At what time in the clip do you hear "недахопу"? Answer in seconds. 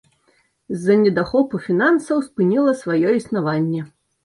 1.01-1.61